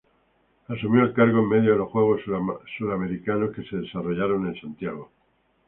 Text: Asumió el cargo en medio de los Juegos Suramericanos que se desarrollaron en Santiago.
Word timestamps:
Asumió 0.67 1.03
el 1.03 1.13
cargo 1.13 1.41
en 1.41 1.49
medio 1.49 1.73
de 1.73 1.77
los 1.77 1.91
Juegos 1.91 2.21
Suramericanos 2.75 3.51
que 3.55 3.63
se 3.65 3.77
desarrollaron 3.77 4.47
en 4.47 4.59
Santiago. 4.59 5.11